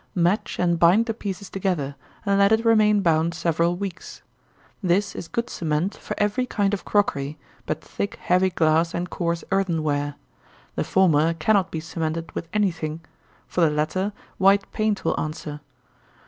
[0.15, 1.93] Match and bind the pieces together,
[2.25, 4.23] and let it remain bound several weeks.
[4.81, 9.43] This is good cement for every kind of crockery but thick heavy glass and coarse
[9.51, 10.15] earthenware;
[10.73, 13.01] the former cannot be cemented with any thing;
[13.47, 15.59] for the latter, white paint will answer.